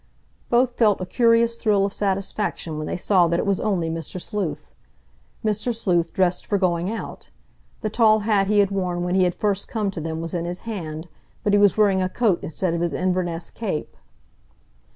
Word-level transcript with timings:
Both 0.49 0.79
felt 0.79 0.99
a 0.99 1.05
curious 1.05 1.57
thrill 1.57 1.85
of 1.85 1.93
satisfaction 1.93 2.79
when 2.79 2.87
they 2.87 2.97
saw 2.97 3.27
that 3.27 3.37
it 3.37 3.45
was 3.45 3.59
only 3.59 3.87
Mr. 3.87 4.19
Sleuth—Mr. 4.19 5.75
Sleuth 5.75 6.11
dressed 6.11 6.43
for 6.47 6.57
going 6.57 6.89
out; 6.89 7.29
the 7.81 7.89
tall 7.91 8.21
hat 8.21 8.47
he 8.47 8.57
had 8.57 8.71
worn 8.71 9.03
when 9.03 9.13
he 9.13 9.25
had 9.25 9.35
first 9.35 9.67
come 9.67 9.91
to 9.91 10.01
them 10.01 10.19
was 10.19 10.33
in 10.33 10.45
his 10.45 10.61
hand, 10.61 11.07
but 11.43 11.53
he 11.53 11.59
was 11.59 11.77
wearing 11.77 12.01
a 12.01 12.09
coat 12.09 12.39
instead 12.41 12.73
of 12.73 12.81
his 12.81 12.95
Inverness 12.95 13.51
cape. 13.51 13.95